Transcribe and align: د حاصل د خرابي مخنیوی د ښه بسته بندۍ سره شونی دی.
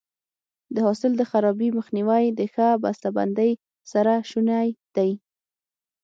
د 0.73 0.75
حاصل 0.85 1.11
د 1.17 1.21
خرابي 1.31 1.69
مخنیوی 1.77 2.25
د 2.39 2.41
ښه 2.53 2.67
بسته 2.83 3.09
بندۍ 3.17 3.51
سره 3.91 4.13
شونی 4.29 4.67
دی. 4.95 5.11